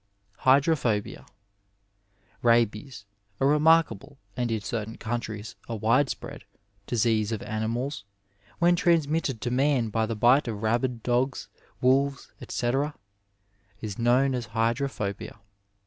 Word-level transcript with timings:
Hydrophobia.— 0.37 1.27
^Rabies, 2.43 3.03
a 3.39 3.45
remarkable, 3.45 4.17
and 4.35 4.49
in 4.49 4.61
certain 4.61 4.97
countries 4.97 5.55
a 5.69 5.75
widespread, 5.75 6.43
disease 6.87 7.31
of 7.31 7.43
animals, 7.43 8.03
when 8.57 8.75
trans 8.75 9.07
mitted 9.07 9.41
to 9.41 9.49
a 9.49 9.51
man 9.51 9.89
by 9.89 10.07
the 10.07 10.15
bite 10.15 10.47
of 10.47 10.63
rabid 10.63 11.03
dog9, 11.03 11.47
wolves, 11.81 12.31
etc.; 12.41 12.95
is 13.79 13.99
known 13.99 14.33
as 14.33 14.47
hydrophobia. 14.47 15.37